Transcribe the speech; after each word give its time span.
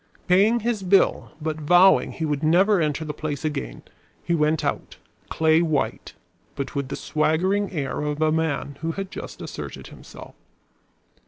Paying 0.27 0.61
his 0.61 0.81
bill, 0.81 1.29
but 1.39 1.61
vowing 1.61 2.11
he 2.13 2.25
would 2.25 2.41
never 2.41 2.81
enter 2.81 3.05
the 3.05 3.13
place 3.13 3.45
again, 3.45 3.83
he 4.23 4.33
went 4.33 4.65
out, 4.65 4.97
clay 5.29 5.61
white, 5.61 6.13
but 6.55 6.73
with 6.73 6.87
the 6.89 6.95
swaggering 6.95 7.71
air 7.71 8.01
of 8.01 8.19
a 8.19 8.31
man 8.31 8.79
who 8.81 8.93
had 8.93 9.11
just 9.11 9.43
asserted 9.43 9.85
himself. 9.89 10.33